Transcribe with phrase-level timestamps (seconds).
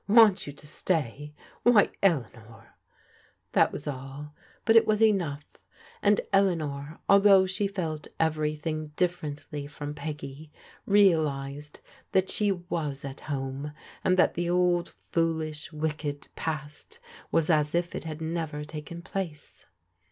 [0.21, 1.35] "Want you to stay?
[1.61, 2.73] Why, Eleanor!"
[3.53, 4.33] That was all,
[4.65, 5.45] but it was enough;
[6.01, 10.51] and Eleanor, al though she felt everything diflFerently from Peggy,
[10.87, 11.81] real ized
[12.13, 16.97] that she was at home, and that the old foolish wicked past
[17.31, 19.67] was as if it had never taken place.